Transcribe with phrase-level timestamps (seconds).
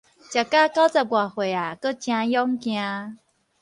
[0.03, 0.25] 食甲九十外歲矣
[1.55, 3.19] 閣誠勇健